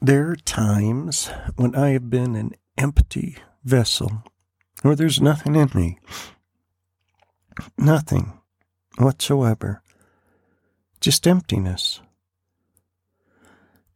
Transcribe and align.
There 0.00 0.30
are 0.30 0.36
times 0.36 1.30
when 1.56 1.74
I 1.74 1.90
have 1.90 2.10
been 2.10 2.36
an 2.36 2.52
empty 2.76 3.36
vessel, 3.64 4.22
where 4.82 4.94
there's 4.94 5.20
nothing 5.20 5.56
in 5.56 5.70
me. 5.74 5.98
Nothing 7.78 8.38
whatsoever. 8.98 9.82
Just 11.00 11.26
emptiness. 11.26 12.00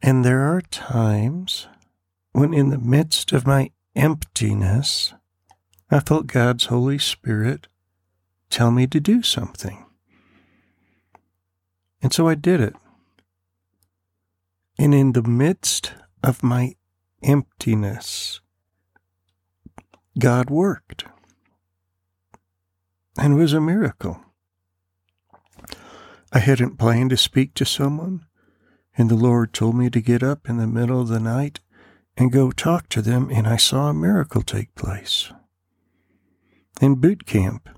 And 0.01 0.25
there 0.25 0.41
are 0.41 0.61
times 0.61 1.67
when, 2.31 2.53
in 2.53 2.69
the 2.69 2.79
midst 2.79 3.31
of 3.31 3.45
my 3.45 3.71
emptiness, 3.95 5.13
I 5.91 5.99
felt 5.99 6.25
God's 6.25 6.65
Holy 6.65 6.97
Spirit 6.97 7.67
tell 8.49 8.71
me 8.71 8.87
to 8.87 8.99
do 8.99 9.21
something. 9.21 9.85
And 12.01 12.11
so 12.11 12.27
I 12.27 12.33
did 12.35 12.59
it. 12.59 12.75
And 14.77 14.93
in 14.93 15.11
the 15.11 15.23
midst 15.23 15.93
of 16.23 16.43
my 16.43 16.75
emptiness, 17.23 18.41
God 20.17 20.49
worked. 20.49 21.05
And 23.17 23.33
it 23.33 23.37
was 23.37 23.53
a 23.53 23.61
miracle. 23.61 24.21
I 26.33 26.39
hadn't 26.39 26.77
planned 26.77 27.09
to 27.09 27.17
speak 27.17 27.53
to 27.55 27.65
someone, 27.65 28.25
and 28.97 29.09
the 29.09 29.15
Lord 29.15 29.53
told 29.53 29.75
me 29.75 29.89
to 29.89 30.01
get 30.01 30.23
up 30.23 30.47
in 30.47 30.57
the 30.57 30.67
middle 30.67 31.01
of 31.01 31.09
the 31.09 31.19
night 31.19 31.59
and 32.17 32.31
go 32.31 32.51
talk 32.51 32.87
to 32.89 33.01
them, 33.01 33.29
and 33.31 33.47
I 33.47 33.57
saw 33.57 33.89
a 33.89 33.93
miracle 33.93 34.41
take 34.41 34.73
place. 34.75 35.31
In 36.79 36.95
boot 36.95 37.25
camp, 37.25 37.69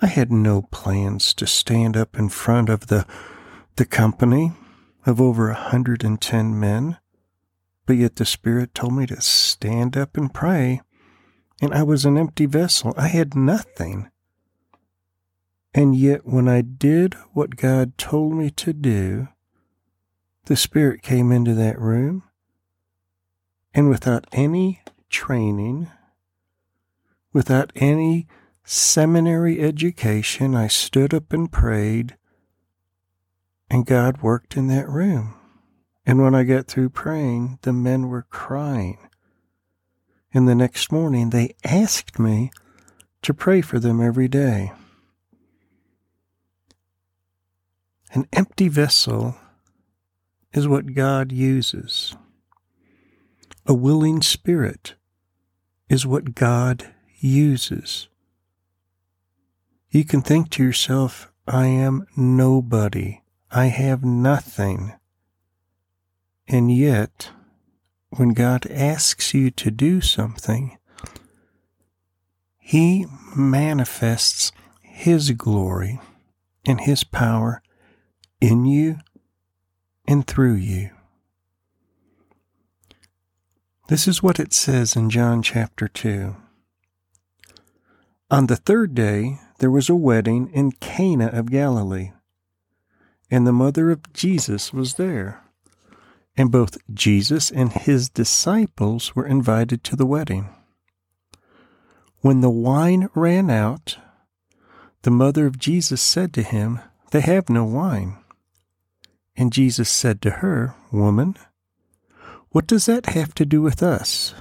I 0.00 0.06
had 0.06 0.32
no 0.32 0.62
plans 0.62 1.34
to 1.34 1.46
stand 1.46 1.96
up 1.96 2.18
in 2.18 2.28
front 2.28 2.68
of 2.68 2.88
the, 2.88 3.06
the 3.76 3.84
company 3.84 4.52
of 5.06 5.20
over 5.20 5.50
a 5.50 5.54
110 5.54 6.58
men, 6.58 6.98
but 7.86 7.96
yet 7.96 8.16
the 8.16 8.24
Spirit 8.24 8.74
told 8.74 8.94
me 8.94 9.06
to 9.06 9.20
stand 9.20 9.96
up 9.96 10.16
and 10.16 10.32
pray, 10.32 10.80
and 11.60 11.72
I 11.74 11.82
was 11.82 12.04
an 12.04 12.16
empty 12.16 12.46
vessel. 12.46 12.94
I 12.96 13.08
had 13.08 13.34
nothing. 13.34 14.10
And 15.74 15.96
yet, 15.96 16.24
when 16.24 16.48
I 16.48 16.60
did 16.60 17.14
what 17.32 17.56
God 17.56 17.98
told 17.98 18.34
me 18.34 18.50
to 18.50 18.72
do, 18.72 19.28
the 20.46 20.56
Spirit 20.56 21.02
came 21.02 21.32
into 21.32 21.54
that 21.54 21.80
room, 21.80 22.22
and 23.74 23.88
without 23.88 24.26
any 24.32 24.82
training, 25.10 25.90
without 27.32 27.72
any 27.74 28.28
seminary 28.64 29.60
education, 29.60 30.54
I 30.54 30.68
stood 30.68 31.12
up 31.12 31.32
and 31.32 31.50
prayed, 31.50 32.16
and 33.74 33.86
God 33.86 34.22
worked 34.22 34.56
in 34.56 34.68
that 34.68 34.88
room. 34.88 35.34
And 36.06 36.22
when 36.22 36.32
I 36.32 36.44
got 36.44 36.68
through 36.68 36.90
praying, 36.90 37.58
the 37.62 37.72
men 37.72 38.06
were 38.06 38.22
crying. 38.30 38.98
And 40.32 40.46
the 40.46 40.54
next 40.54 40.92
morning, 40.92 41.30
they 41.30 41.56
asked 41.64 42.16
me 42.20 42.52
to 43.22 43.34
pray 43.34 43.62
for 43.62 43.80
them 43.80 44.00
every 44.00 44.28
day. 44.28 44.70
An 48.12 48.28
empty 48.32 48.68
vessel 48.68 49.34
is 50.52 50.68
what 50.68 50.94
God 50.94 51.32
uses. 51.32 52.14
A 53.66 53.74
willing 53.74 54.22
spirit 54.22 54.94
is 55.88 56.06
what 56.06 56.36
God 56.36 56.94
uses. 57.18 58.06
You 59.90 60.04
can 60.04 60.22
think 60.22 60.50
to 60.50 60.62
yourself, 60.62 61.32
I 61.48 61.66
am 61.66 62.06
nobody. 62.16 63.18
I 63.56 63.66
have 63.66 64.04
nothing. 64.04 64.94
And 66.48 66.76
yet, 66.76 67.30
when 68.10 68.30
God 68.30 68.66
asks 68.66 69.32
you 69.32 69.52
to 69.52 69.70
do 69.70 70.00
something, 70.00 70.76
He 72.58 73.06
manifests 73.36 74.50
His 74.82 75.30
glory 75.30 76.00
and 76.66 76.80
His 76.80 77.04
power 77.04 77.62
in 78.40 78.66
you 78.66 78.98
and 80.08 80.26
through 80.26 80.56
you. 80.56 80.90
This 83.86 84.08
is 84.08 84.20
what 84.20 84.40
it 84.40 84.52
says 84.52 84.96
in 84.96 85.10
John 85.10 85.42
chapter 85.42 85.86
2. 85.86 86.34
On 88.32 88.48
the 88.48 88.56
third 88.56 88.96
day, 88.96 89.38
there 89.60 89.70
was 89.70 89.88
a 89.88 89.94
wedding 89.94 90.50
in 90.52 90.72
Cana 90.72 91.28
of 91.28 91.52
Galilee, 91.52 92.10
and 93.30 93.46
the 93.46 93.52
mother 93.52 93.90
of 93.90 94.12
Jesus 94.12 94.72
was 94.72 94.94
there. 94.94 95.42
And 96.36 96.50
both 96.50 96.78
Jesus 96.92 97.50
and 97.50 97.72
his 97.72 98.08
disciples 98.08 99.14
were 99.14 99.26
invited 99.26 99.84
to 99.84 99.96
the 99.96 100.06
wedding. 100.06 100.48
When 102.20 102.40
the 102.40 102.50
wine 102.50 103.08
ran 103.14 103.50
out, 103.50 103.98
the 105.02 105.10
mother 105.10 105.46
of 105.46 105.58
Jesus 105.58 106.00
said 106.00 106.32
to 106.34 106.42
him, 106.42 106.80
They 107.10 107.20
have 107.20 107.48
no 107.48 107.64
wine. 107.64 108.16
And 109.36 109.52
Jesus 109.52 109.88
said 109.88 110.22
to 110.22 110.30
her, 110.30 110.74
Woman, 110.90 111.36
what 112.50 112.66
does 112.66 112.86
that 112.86 113.06
have 113.06 113.34
to 113.34 113.44
do 113.44 113.60
with 113.60 113.82
us? 113.82 114.34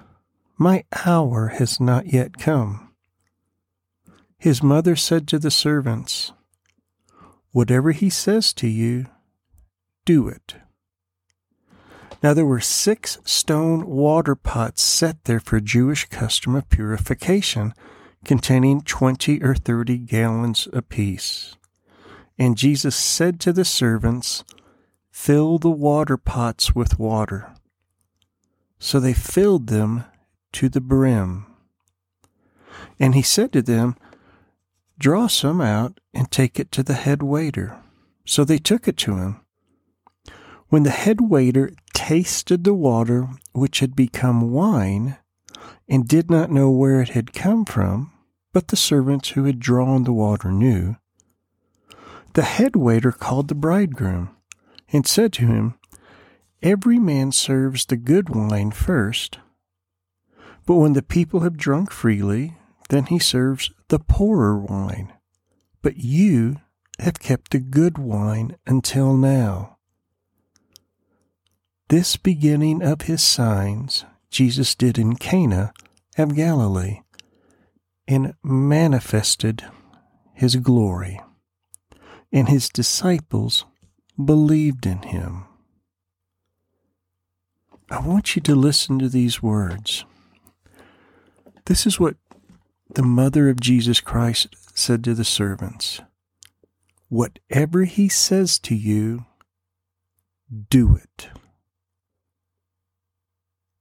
My 0.57 0.83
hour 1.05 1.47
has 1.47 1.79
not 1.79 2.13
yet 2.13 2.37
come. 2.37 2.93
His 4.37 4.61
mother 4.61 4.95
said 4.95 5.27
to 5.29 5.39
the 5.39 5.51
servants, 5.51 6.31
Whatever 7.53 7.91
he 7.91 8.09
says 8.09 8.51
to 8.53 8.67
you, 8.67 9.05
do 10.05 10.27
it. 10.27 10.55
Now 12.23 12.33
there 12.33 12.45
were 12.45 12.59
six 12.59 13.19
stone 13.23 13.85
water 13.85 14.35
pots 14.35 14.81
set 14.81 15.23
there 15.25 15.39
for 15.39 15.59
Jewish 15.59 16.05
custom 16.09 16.55
of 16.55 16.67
purification, 16.69 17.73
containing 18.25 18.81
twenty 18.81 19.41
or 19.41 19.53
thirty 19.53 19.97
gallons 19.97 20.67
apiece. 20.73 21.55
And 22.39 22.57
Jesus 22.57 22.95
said 22.95 23.39
to 23.41 23.53
the 23.53 23.65
servants, 23.65 24.43
Fill 25.11 25.59
the 25.59 25.69
water 25.69 26.17
pots 26.17 26.73
with 26.73 26.97
water. 26.97 27.53
So 28.79 28.99
they 28.99 29.13
filled 29.13 29.67
them 29.67 30.05
to 30.53 30.69
the 30.69 30.81
brim. 30.81 31.45
And 32.99 33.13
he 33.13 33.21
said 33.21 33.53
to 33.53 33.61
them, 33.61 33.95
Draw 34.97 35.27
some 35.27 35.59
out 35.59 35.99
and 36.13 36.29
take 36.29 36.59
it 36.59 36.71
to 36.73 36.83
the 36.83 36.93
head 36.93 37.23
waiter. 37.23 37.77
So 38.25 38.43
they 38.43 38.57
took 38.57 38.87
it 38.87 38.97
to 38.97 39.17
him. 39.17 39.41
When 40.69 40.83
the 40.83 40.91
head 40.91 41.21
waiter 41.21 41.71
tasted 41.93 42.63
the 42.63 42.73
water, 42.73 43.27
which 43.51 43.79
had 43.79 43.95
become 43.95 44.51
wine, 44.51 45.17
and 45.87 46.07
did 46.07 46.29
not 46.31 46.51
know 46.51 46.69
where 46.71 47.01
it 47.01 47.09
had 47.09 47.33
come 47.33 47.65
from, 47.65 48.11
but 48.53 48.69
the 48.69 48.75
servants 48.75 49.29
who 49.29 49.43
had 49.45 49.59
drawn 49.59 50.03
the 50.03 50.13
water 50.13 50.51
knew, 50.51 50.95
the 52.33 52.43
head 52.43 52.75
waiter 52.75 53.11
called 53.11 53.47
the 53.47 53.55
bridegroom 53.55 54.35
and 54.91 55.05
said 55.05 55.33
to 55.33 55.47
him, 55.47 55.75
Every 56.61 56.97
man 56.97 57.31
serves 57.31 57.85
the 57.85 57.97
good 57.97 58.29
wine 58.29 58.71
first, 58.71 59.39
but 60.65 60.75
when 60.75 60.93
the 60.93 61.03
people 61.03 61.41
have 61.41 61.57
drunk 61.57 61.91
freely, 61.91 62.57
then 62.89 63.05
he 63.07 63.19
serves 63.19 63.71
the 63.93 63.99
poorer 63.99 64.57
wine. 64.57 65.13
But 65.83 65.97
you 65.97 66.55
have 66.97 67.19
kept 67.19 67.51
the 67.51 67.59
good 67.59 67.99
wine 67.99 68.57
until 68.65 69.15
now. 69.15 69.77
This 71.89 72.17
beginning 72.17 72.81
of 72.81 73.03
his 73.03 73.21
signs 73.21 74.03
Jesus 74.31 74.73
did 74.73 74.97
in 74.97 75.15
Cana 75.15 75.73
of 76.17 76.35
Galilee 76.35 77.01
and 78.07 78.33
manifested 78.41 79.63
his 80.33 80.55
glory, 80.55 81.21
and 82.31 82.49
his 82.49 82.69
disciples 82.69 83.63
believed 84.17 84.87
in 84.87 85.03
him. 85.03 85.45
I 87.91 87.99
want 87.99 88.35
you 88.35 88.41
to 88.41 88.55
listen 88.55 88.97
to 88.97 89.07
these 89.07 89.43
words. 89.43 90.03
This 91.65 91.85
is 91.85 91.99
what 91.99 92.15
the 92.95 93.03
mother 93.03 93.49
of 93.49 93.59
Jesus 93.59 94.01
Christ 94.01 94.55
said 94.73 95.03
to 95.03 95.13
the 95.13 95.23
servants 95.23 96.01
Whatever 97.09 97.83
he 97.85 98.09
says 98.09 98.57
to 98.59 98.75
you, 98.75 99.25
do 100.69 100.95
it. 100.95 101.29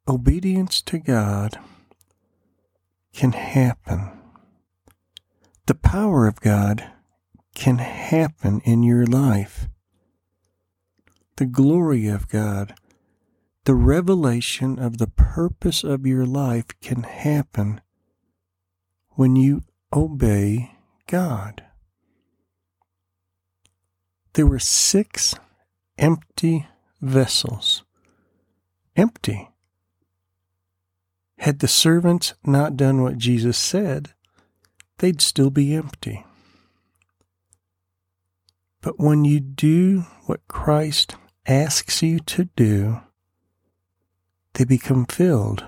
Obedience 0.07 0.83
to 0.83 0.99
God 0.99 1.59
can 3.15 3.33
happen. 3.33 4.11
The 5.67 5.75
power 5.75 6.27
of 6.27 6.41
God 6.41 6.91
can 7.55 7.79
happen 7.79 8.61
in 8.65 8.83
your 8.83 9.07
life 9.07 9.69
the 11.43 11.47
glory 11.47 12.07
of 12.07 12.29
God, 12.29 12.73
the 13.65 13.75
revelation 13.75 14.79
of 14.79 14.99
the 14.99 15.09
purpose 15.09 15.83
of 15.83 16.07
your 16.07 16.25
life 16.25 16.67
can 16.81 17.03
happen 17.03 17.81
when 19.15 19.37
you 19.37 19.63
obey 19.93 20.73
God. 21.07 21.63
There 24.35 24.47
were 24.47 24.59
six 24.59 25.35
empty 25.99 26.67
vessels 27.01 27.83
empty. 28.97 29.49
Had 31.39 31.59
the 31.59 31.69
servants 31.69 32.35
not 32.45 32.77
done 32.77 33.03
what 33.03 33.19
Jesus 33.19 33.59
said, 33.59 34.13
they'd 34.99 35.21
still 35.21 35.51
be 35.51 35.75
empty. 35.75 36.25
But 38.81 38.99
when 38.99 39.25
you 39.25 39.41
do 39.41 40.05
what 40.27 40.47
Christ 40.49 41.17
asks 41.47 42.03
you 42.03 42.21
to 42.21 42.45
do, 42.57 43.01
they 44.55 44.65
become 44.65 45.07
filled. 45.07 45.65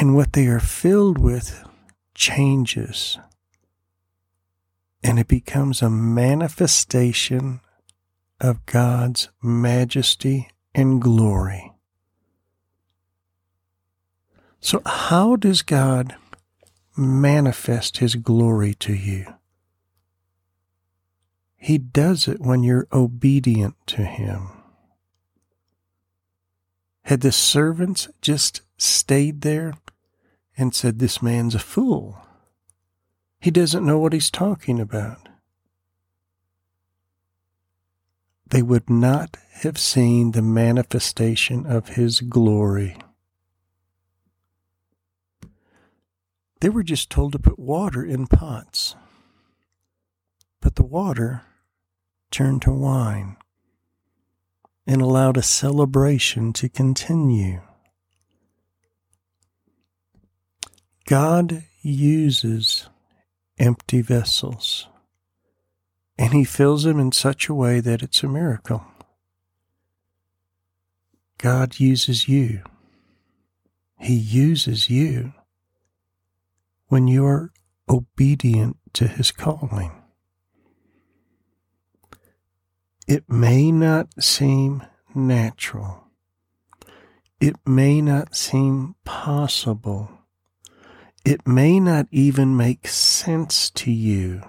And 0.00 0.16
what 0.16 0.32
they 0.32 0.46
are 0.46 0.60
filled 0.60 1.18
with 1.18 1.62
changes. 2.14 3.18
And 5.02 5.18
it 5.18 5.28
becomes 5.28 5.82
a 5.82 5.90
manifestation 5.90 7.60
of 8.40 8.64
God's 8.64 9.28
majesty 9.42 10.48
and 10.74 11.02
glory. 11.02 11.74
So, 14.58 14.80
how 14.86 15.36
does 15.36 15.60
God 15.60 16.16
manifest 16.96 17.98
His 17.98 18.14
glory 18.14 18.72
to 18.74 18.94
you? 18.94 19.26
He 21.58 21.76
does 21.76 22.26
it 22.26 22.40
when 22.40 22.62
you're 22.62 22.88
obedient 22.90 23.74
to 23.88 24.02
Him. 24.02 24.48
Had 27.02 27.20
the 27.20 27.32
servants 27.32 28.08
just 28.22 28.62
stayed 28.78 29.42
there 29.42 29.74
and 30.60 30.74
said, 30.74 30.98
This 30.98 31.22
man's 31.22 31.54
a 31.54 31.58
fool, 31.58 32.18
he 33.40 33.50
doesn't 33.50 33.86
know 33.86 33.98
what 33.98 34.12
he's 34.12 34.30
talking 34.30 34.78
about, 34.78 35.28
they 38.50 38.62
would 38.62 38.90
not 38.90 39.36
have 39.62 39.78
seen 39.78 40.32
the 40.32 40.42
manifestation 40.42 41.66
of 41.66 41.90
His 41.90 42.20
glory. 42.20 42.96
They 46.60 46.68
were 46.68 46.82
just 46.82 47.10
told 47.10 47.32
to 47.32 47.38
put 47.38 47.58
water 47.58 48.04
in 48.04 48.26
pots. 48.26 48.96
But 50.60 50.74
the 50.74 50.84
water 50.84 51.42
turned 52.30 52.62
to 52.62 52.72
wine 52.72 53.36
and 54.86 55.00
allowed 55.00 55.36
a 55.36 55.42
celebration 55.42 56.52
to 56.54 56.68
continue. 56.68 57.62
God 61.10 61.64
uses 61.82 62.88
empty 63.58 64.00
vessels, 64.00 64.86
and 66.16 66.32
He 66.32 66.44
fills 66.44 66.84
them 66.84 67.00
in 67.00 67.10
such 67.10 67.48
a 67.48 67.54
way 67.54 67.80
that 67.80 68.04
it's 68.04 68.22
a 68.22 68.28
miracle. 68.28 68.84
God 71.36 71.80
uses 71.80 72.28
you. 72.28 72.62
He 73.98 74.14
uses 74.14 74.88
you 74.88 75.32
when 76.86 77.08
you 77.08 77.26
are 77.26 77.50
obedient 77.88 78.76
to 78.92 79.08
his 79.08 79.32
calling. 79.32 79.90
It 83.08 83.28
may 83.28 83.72
not 83.72 84.22
seem 84.22 84.84
natural. 85.12 86.04
It 87.40 87.56
may 87.66 88.00
not 88.00 88.36
seem 88.36 88.94
possible. 89.04 90.19
It 91.24 91.46
may 91.46 91.80
not 91.80 92.06
even 92.10 92.56
make 92.56 92.88
sense 92.88 93.70
to 93.70 93.90
you 93.90 94.42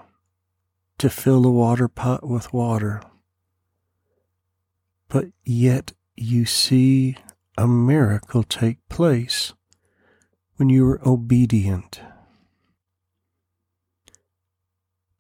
to 0.97 1.09
fill 1.09 1.45
a 1.45 1.51
water 1.51 1.87
pot 1.87 2.27
with 2.27 2.53
water. 2.53 3.01
But 5.07 5.25
yet 5.43 5.93
you 6.15 6.45
see 6.45 7.17
a 7.57 7.67
miracle 7.67 8.43
take 8.43 8.77
place 8.89 9.53
when 10.55 10.69
you 10.69 10.87
are 10.87 11.07
obedient 11.07 12.01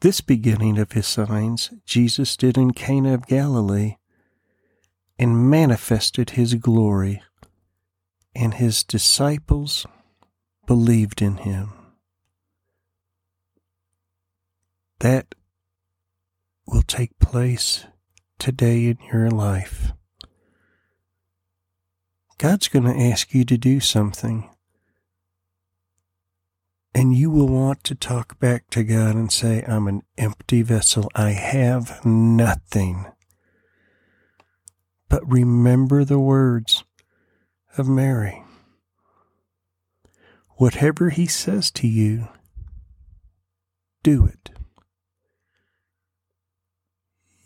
This 0.01 0.19
beginning 0.19 0.79
of 0.79 0.93
his 0.93 1.05
signs 1.05 1.69
Jesus 1.85 2.35
did 2.35 2.57
in 2.57 2.71
Cana 2.71 3.13
of 3.13 3.27
Galilee 3.27 3.97
and 5.19 5.47
manifested 5.47 6.31
his 6.31 6.55
glory, 6.55 7.21
and 8.33 8.55
his 8.55 8.83
disciples 8.83 9.85
believed 10.65 11.21
in 11.21 11.37
him. 11.37 11.73
That 14.99 15.35
will 16.67 16.83
take 16.83 17.17
place 17.19 17.85
today 18.39 18.85
in 18.85 18.97
your 19.11 19.29
life. 19.29 19.93
God's 22.37 22.67
going 22.67 22.85
to 22.85 23.11
ask 23.11 23.33
you 23.33 23.43
to 23.45 23.57
do 23.57 23.79
something 23.79 24.49
and 26.93 27.15
you 27.15 27.29
will 27.29 27.47
want 27.47 27.83
to 27.85 27.95
talk 27.95 28.39
back 28.39 28.69
to 28.71 28.83
God 28.83 29.15
and 29.15 29.31
say, 29.31 29.63
I'm 29.67 29.87
an 29.87 30.01
empty 30.17 30.61
vessel. 30.61 31.09
I 31.15 31.31
have 31.31 32.05
nothing. 32.05 33.05
But 35.07 35.29
remember 35.29 36.03
the 36.03 36.19
words 36.19 36.83
of 37.77 37.87
Mary. 37.87 38.43
Whatever 40.61 41.09
he 41.09 41.25
says 41.25 41.71
to 41.71 41.87
you, 41.87 42.27
do 44.03 44.27
it. 44.27 44.51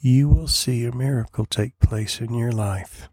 You 0.02 0.28
will 0.28 0.50
see 0.50 0.84
a 0.84 0.94
miracle 0.94 1.46
take 1.46 1.80
place 1.80 2.20
in 2.20 2.34
your 2.34 2.52
life. 2.52 3.08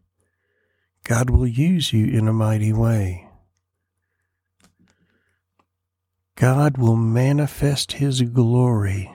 God 1.04 1.30
will 1.30 1.46
use 1.46 1.92
you 1.92 2.04
in 2.06 2.26
a 2.26 2.32
mighty 2.32 2.72
way. 2.72 3.28
God 6.34 6.78
will 6.78 6.96
manifest 6.96 7.92
His 7.92 8.22
glory, 8.22 9.14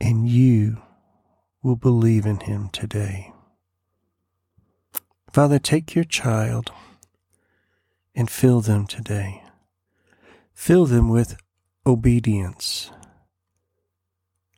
and 0.00 0.28
you 0.28 0.82
will 1.62 1.76
believe 1.76 2.26
in 2.26 2.40
Him 2.40 2.70
today. 2.70 3.32
Father, 5.30 5.60
take 5.60 5.94
your 5.94 6.02
child 6.02 6.72
and 8.16 8.28
fill 8.28 8.60
them 8.60 8.88
today. 8.88 9.44
Fill 10.52 10.86
them 10.86 11.08
with 11.08 11.36
obedience. 11.86 12.90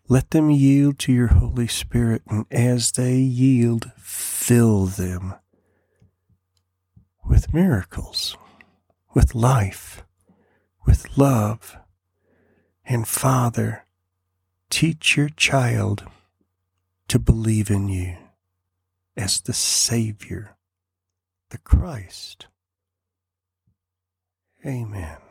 Let 0.08 0.31
them 0.31 0.49
yield 0.49 0.99
to 1.00 1.12
your 1.12 1.26
Holy 1.26 1.66
Spirit, 1.66 2.22
and 2.26 2.46
as 2.50 2.93
they 2.93 3.16
yield, 3.16 3.93
fill 3.99 4.87
them 4.87 5.34
with 7.28 7.52
miracles, 7.52 8.38
with 9.12 9.35
life 9.35 10.02
with 10.88 11.18
love. 11.18 11.76
And 12.87 13.06
Father, 13.06 13.85
teach 14.71 15.18
your 15.18 15.28
child 15.28 16.06
to 17.09 17.18
believe 17.18 17.71
in 17.71 17.90
you 17.90 18.16
as 19.14 19.42
the 19.42 19.52
Savior, 19.52 20.56
the 21.50 21.59
Christ. 21.59 22.47
Amen. 24.68 25.27